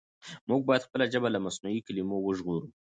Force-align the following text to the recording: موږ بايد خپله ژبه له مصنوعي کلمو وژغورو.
موږ 0.49 0.61
بايد 0.67 0.87
خپله 0.87 1.05
ژبه 1.13 1.27
له 1.31 1.39
مصنوعي 1.45 1.81
کلمو 1.87 2.17
وژغورو. 2.21 2.67